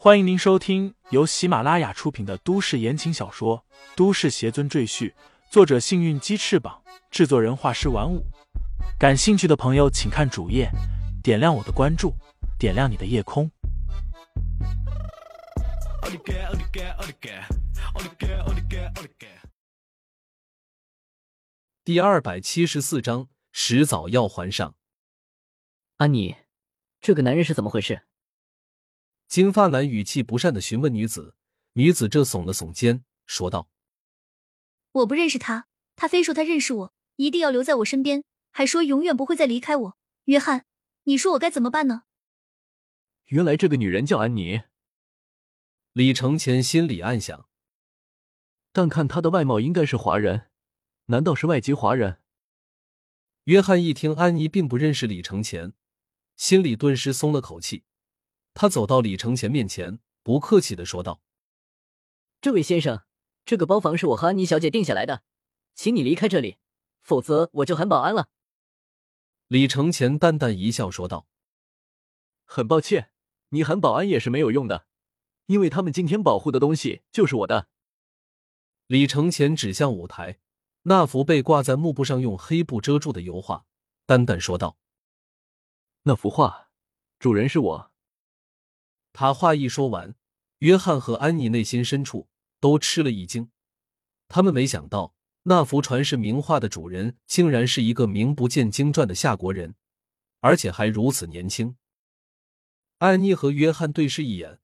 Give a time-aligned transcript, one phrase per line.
[0.00, 3.64] 欢迎您收听由喜马拉雅出品的都市言情小说
[3.96, 5.10] 《都市邪尊赘婿》，
[5.50, 8.24] 作者：幸运鸡翅膀，制作人：画师玩五。
[8.96, 10.70] 感兴趣的朋友，请看主页，
[11.20, 12.14] 点亮我的关注，
[12.60, 13.50] 点亮你的夜空。
[21.82, 24.76] 第二百七十四章，迟早要还上。
[25.96, 26.36] 安妮，
[27.00, 28.02] 这个男人是怎么回事？
[29.28, 31.34] 金发男语气不善的询问女子，
[31.74, 33.68] 女子这耸了耸肩，说道
[34.92, 39.98] ：“我不认识他，他非说他认识我，一定要留在我身边，还说永远不会再离开我。
[40.24, 40.64] 约翰，
[41.04, 42.04] 你说我该怎么办呢？”
[43.26, 44.62] 原来这个女人叫安妮。
[45.92, 47.50] 李承前心里暗想，
[48.72, 50.48] 但看她的外貌，应该是华人，
[51.06, 52.22] 难道是外籍华人？
[53.44, 55.74] 约翰一听安妮并不认识李承前，
[56.34, 57.84] 心里顿时松了口气。
[58.60, 61.22] 他走到李承前面前，不客气的说道
[62.42, 63.04] ：“这位先生，
[63.44, 65.22] 这个包房是我和安妮小姐定下来的，
[65.76, 66.56] 请你离开这里，
[67.00, 68.30] 否则我就喊保安了。”
[69.46, 71.28] 李承前淡淡一笑说道
[72.46, 73.12] ：“很抱歉，
[73.50, 74.88] 你喊保安也是没有用的，
[75.46, 77.68] 因为他们今天保护的东西就是我的。”
[78.88, 80.40] 李承前指向舞台
[80.82, 83.66] 那幅被挂在幕布上用黑布遮住的油画，
[84.04, 84.76] 淡淡说道
[86.02, 86.70] ：“那幅画，
[87.20, 87.92] 主人是我。”
[89.12, 90.14] 他话一说完，
[90.58, 92.28] 约翰和安妮内心深处
[92.60, 93.50] 都吃了一惊。
[94.28, 99.74] 他们没想到那幅传世名画的主人竟然是一个名不见经传的夏国人，
[100.40, 101.76] 而且还如此年轻。
[102.98, 104.60] 安妮和约翰对视一眼，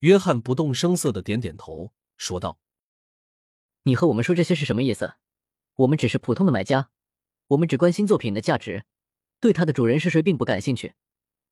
[0.00, 2.58] 约翰不动声色的点点头，说道
[3.82, 5.14] ：“你和我们说这些是什么意思？
[5.74, 6.90] 我们只是普通的买家，
[7.48, 8.84] 我们只关心作品的价值，
[9.40, 10.94] 对它的主人是谁并不感兴趣。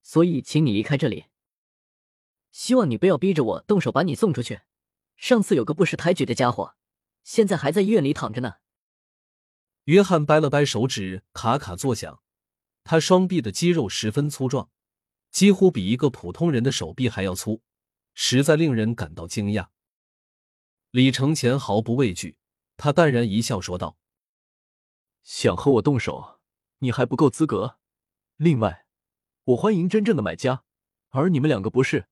[0.02, 1.24] 所以，请你离开这里。”
[2.52, 4.60] 希望你不要逼着我动手把你送出去。
[5.16, 6.74] 上次有个不识抬举的家伙，
[7.24, 8.56] 现在还在医院里躺着呢。
[9.84, 12.22] 约翰掰了掰手指，咔咔作响。
[12.84, 14.70] 他双臂的肌肉十分粗壮，
[15.30, 17.62] 几乎比一个普通人的手臂还要粗，
[18.14, 19.68] 实在令人感到惊讶。
[20.90, 22.36] 李承前毫不畏惧，
[22.76, 23.96] 他淡然一笑说道
[25.22, 26.40] ：“想和我动手，
[26.78, 27.78] 你还不够资格。
[28.36, 28.86] 另外，
[29.44, 30.64] 我欢迎真正的买家，
[31.10, 32.08] 而你们两个不是。”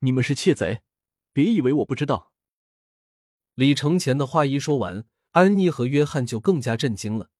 [0.00, 0.82] 你们是窃贼，
[1.32, 2.32] 别以为我不知道。
[3.54, 7.30] 李承前的话一说完，安妮和约翰就更加震惊了，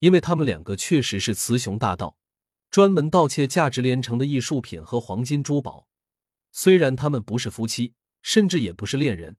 [0.00, 2.18] 因为他们两个确实是雌雄大盗，
[2.70, 5.86] 专门盗窃价值连城的艺术品和黄金珠宝。
[6.50, 9.36] 虽然他们不是夫妻，甚至也不是恋人，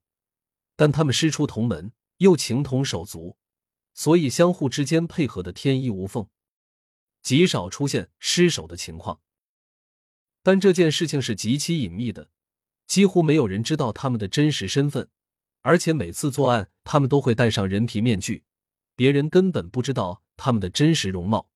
[0.77, 3.37] 但他们师出同门，又情同手足，
[3.93, 6.29] 所以相互之间配合的天衣无缝，
[7.21, 9.19] 极少出现失手的情况。
[10.41, 12.29] 但这件事情是极其隐秘的。
[12.87, 15.09] 几乎没有人知道他们的真实身份，
[15.61, 18.43] 而且每次作案，他们都会戴上人皮面具，
[18.95, 21.49] 别人根本不知道他们的真实容貌。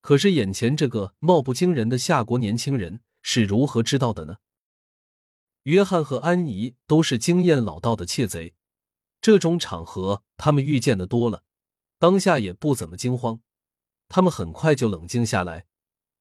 [0.00, 4.36] 可是眼前这个貌不惊人的夏国年轻人是如何知道的呢？
[5.64, 8.54] 约翰和安妮都是经验老道的窃贼，
[9.20, 11.44] 这种场合他们遇见的多了，
[11.98, 13.40] 当下也不怎么惊慌。
[14.08, 15.66] 他们很快就冷静下来。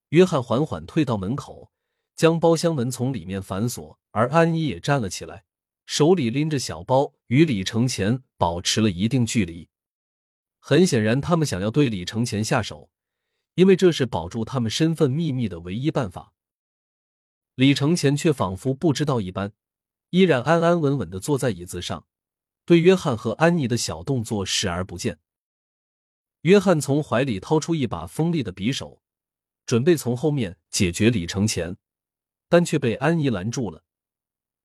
[0.09, 1.71] 约翰缓缓退到门口。
[2.21, 5.43] 将包厢门从里面反锁，而安妮也站了起来，
[5.87, 9.69] 手里拎着小包，与李承前保持了一定距离。
[10.59, 12.91] 很显然，他们想要对李承前下手，
[13.55, 16.35] 因为这是保住他们身份秘密的唯一办法。
[17.55, 19.53] 李承前却仿佛不知道一般，
[20.11, 22.05] 依然安安稳稳的坐在椅子上，
[22.65, 25.17] 对约翰和安妮的小动作视而不见。
[26.41, 29.01] 约翰从怀里掏出一把锋利的匕首，
[29.65, 31.77] 准备从后面解决李承前。
[32.51, 33.85] 但却被安妮拦住了。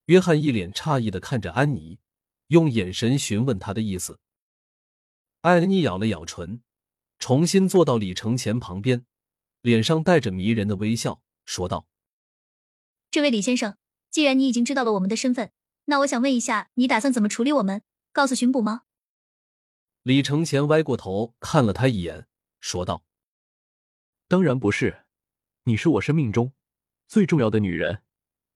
[0.07, 2.01] 约翰一脸诧异的看着安妮，
[2.49, 4.19] 用眼神询问她的意思。
[5.43, 6.63] 安妮咬了咬唇，
[7.21, 9.07] 重新坐到李承前旁边，
[9.61, 11.87] 脸上带着迷人的微笑，说道
[13.13, 13.77] ：“这位李先生，
[14.11, 15.53] 既然你已经知道了我们的身份，
[15.85, 17.83] 那我想问一下，你打算怎么处理我们？
[18.13, 18.83] 告诉巡捕吗？”
[20.03, 22.27] 李承前歪过头看了他一眼，
[22.59, 23.05] 说道
[24.27, 25.05] ：“当然不是，
[25.63, 26.53] 你是我生命中……”
[27.07, 28.03] 最重要的女人，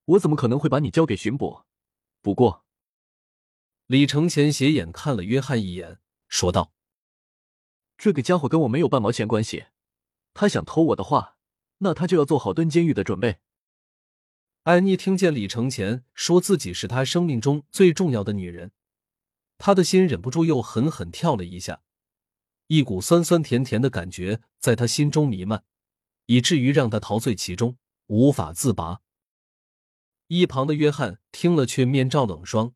[0.05, 1.64] 我怎么可能会把你交给巡捕？
[2.20, 2.64] 不过，
[3.87, 5.99] 李承前斜眼看了约翰一眼，
[6.29, 6.73] 说道
[7.97, 9.67] ：“这个家伙跟我没有半毛钱关系。
[10.35, 11.37] 他想偷我的话，
[11.79, 13.38] 那他就要做好蹲监狱的准备。”
[14.64, 18.73] 安妮听见李承前说自己是他生命中最重要的女人，
[19.58, 21.82] 她的心忍不住又狠狠跳了一下，
[22.67, 25.64] 一股酸酸甜甜的感觉在她心中弥漫，
[26.26, 27.79] 以至于让她陶醉其中。
[28.10, 29.02] 无法自拔。
[30.26, 32.74] 一旁的约翰听了却面罩冷霜。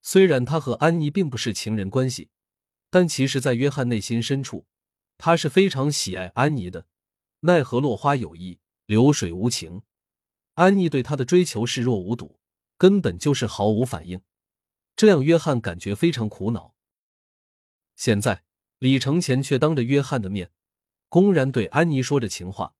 [0.00, 2.30] 虽然他和安妮并不是情人关系，
[2.88, 4.66] 但其实，在约翰内心深处，
[5.18, 6.86] 他是非常喜爱安妮的。
[7.40, 9.82] 奈何落花有意，流水无情，
[10.54, 12.40] 安妮对他的追求视若无睹，
[12.78, 14.22] 根本就是毫无反应。
[14.96, 16.74] 这让约翰感觉非常苦恼。
[17.96, 18.44] 现在，
[18.78, 20.50] 李承前却当着约翰的面，
[21.10, 22.74] 公然对安妮说着情话，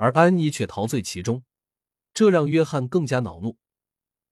[0.00, 1.44] 而安妮却陶醉其中，
[2.14, 3.58] 这让约翰更加恼怒。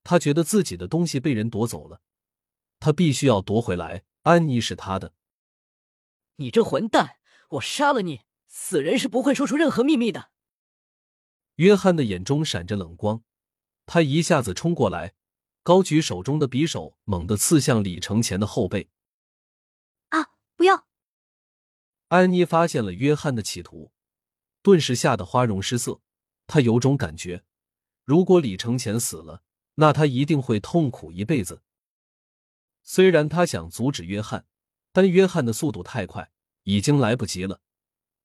[0.03, 2.01] 他觉得自己的东西被人夺走了，
[2.81, 4.05] 他必须要夺回来。
[4.23, 5.13] 安妮是他的。
[6.37, 7.19] 你这混蛋，
[7.51, 8.23] 我杀了你！
[8.47, 10.31] 死人是不会说出任何秘密的。
[11.57, 13.23] 约翰的眼中闪着冷光，
[13.85, 15.13] 他一下子冲过来。
[15.63, 18.89] 高举手中的匕首，猛地刺向李承前的后背。
[20.09, 20.31] 啊！
[20.57, 20.87] 不要！
[22.09, 23.93] 安妮发现了约翰的企图，
[24.69, 26.03] 顿时吓得花容失色。
[26.47, 27.43] 他有种感觉，
[28.05, 29.43] 如果李承前死了，
[29.77, 31.63] 那他一定会痛苦一辈子。
[32.83, 34.45] 虽然他想阻止约翰，
[34.93, 36.31] 但约翰的速度太快，
[36.65, 37.63] 已经来不及了。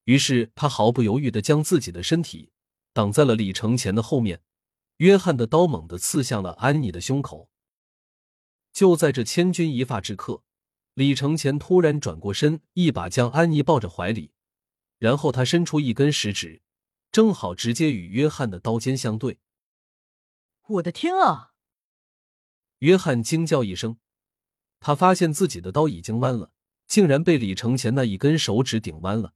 [0.03, 2.51] 于是他毫不犹豫的将自己的身体
[2.91, 4.41] 挡在了李承前的后面。
[4.97, 7.49] 约翰的刀猛地刺向了安妮的胸口。
[8.73, 10.43] 就在这千钧一发之刻，
[10.93, 14.32] 李承前突然转过身，一把将安妮抱着怀里，
[15.03, 16.61] 然后他伸出一根食指，
[17.11, 19.37] 正好直接与约翰的刀尖相对。
[20.65, 21.51] 我的天啊！
[22.79, 23.97] 约翰惊叫一声，
[24.79, 26.53] 他发现自己的刀已经弯了，
[26.87, 29.33] 竟然被李承前那一根手指顶弯了。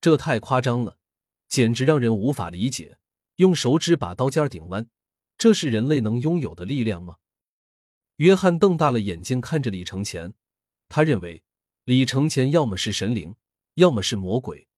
[0.00, 0.96] 这太夸张了，
[1.48, 2.98] 简直让人无法理解。
[3.38, 4.88] 用手指把刀尖顶弯，
[5.36, 7.16] 这是人类能拥有的力量吗？
[8.18, 10.34] 约翰瞪大了眼睛看着李承前，
[10.88, 11.42] 他认为
[11.82, 13.34] 李承前要么是神灵，
[13.76, 14.68] 要么是魔鬼，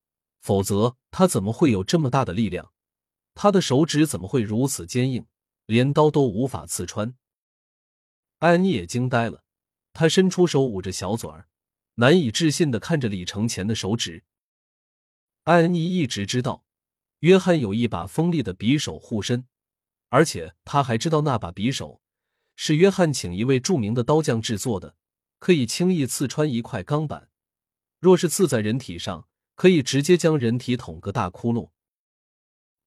[0.40, 2.72] 否则他怎么会有这么大的力量？
[3.34, 5.24] 他的手指怎么会如此坚硬，
[5.66, 7.14] 连刀都无法刺穿？
[8.40, 9.44] 安妮也惊呆了，
[9.92, 11.48] 她伸出手捂着小嘴儿，
[11.94, 14.24] 难以置信的看着李承前的手指。
[15.44, 16.64] 安妮一直知道。
[17.20, 19.48] 约翰有一把锋利的匕首护身，
[20.08, 22.00] 而且他还知道那把匕首
[22.54, 24.96] 是约翰请一位著名的刀匠制作的，
[25.40, 27.27] 可以轻易刺穿一块钢板。
[28.00, 31.70] 若是刺在人体上，可以直接将人体捅个大窟窿。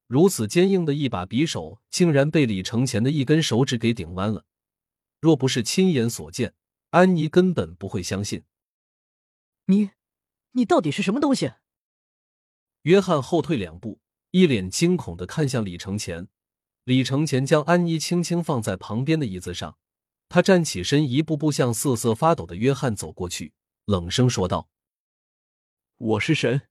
[0.06, 4.44] 如此坚硬的一把匕首，竟然被李承前的一根手指给顶弯了。
[5.20, 6.54] 若不是亲眼所见，
[6.90, 8.44] 安妮根本不会相信。
[9.66, 9.90] 你，
[10.52, 11.52] 你到底是什么东西？
[12.82, 14.00] 约翰后退两步。
[14.32, 16.26] 一脸惊恐的看向李承前，
[16.84, 19.76] 李承前将安妮轻轻放在旁边的椅子上，
[20.30, 23.52] 他站起身，一步步向瑟瑟发抖的约翰走过去，
[23.84, 24.70] 冷声说道
[26.04, 26.62] ：“我是神，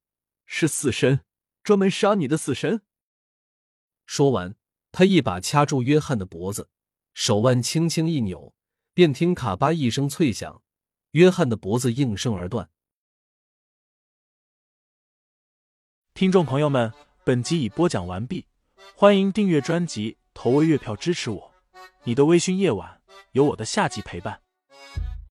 [0.45, 1.23] 是死神，
[1.63, 2.81] 专门杀你的死神。”
[4.05, 4.55] 说完，
[4.91, 6.69] 他一把掐住约翰的脖子，
[7.13, 8.53] 手腕轻轻一扭，
[8.93, 10.61] 便听“卡巴”一声脆响，
[11.11, 12.69] 约翰的脖子应声而断。
[16.13, 16.91] 听众朋友们。
[17.23, 18.47] 本集已播讲完毕，
[18.95, 21.53] 欢迎订阅专辑，投喂月票支持我。
[22.03, 23.03] 你的微醺夜晚，
[23.33, 24.41] 有我的下集陪伴。